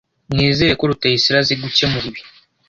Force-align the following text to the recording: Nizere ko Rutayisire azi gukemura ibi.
Nizere 0.35 0.71
ko 0.79 0.83
Rutayisire 0.89 1.37
azi 1.39 1.53
gukemura 1.61 2.05
ibi. 2.09 2.21